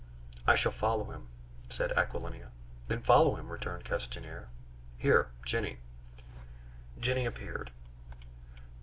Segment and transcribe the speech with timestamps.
[0.47, 1.27] "I shall follow him!"
[1.69, 2.49] said Aquilina.
[2.87, 4.47] "Then follow him," returned Castanier.
[4.97, 5.77] "Here, Jenny"
[6.99, 7.69] Jenny appeared.